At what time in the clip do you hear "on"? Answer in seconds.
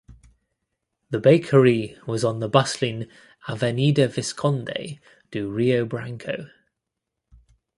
2.25-2.39